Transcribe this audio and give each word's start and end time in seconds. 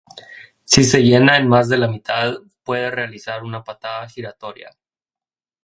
Si 0.63 0.83
se 0.83 1.03
llena 1.03 1.37
en 1.37 1.47
más 1.47 1.69
de 1.69 1.77
la 1.77 1.87
mitad, 1.87 2.33
puede 2.63 2.89
realizar 2.89 3.43
una 3.43 3.63
patada 3.63 4.09
giratoria. 4.09 4.71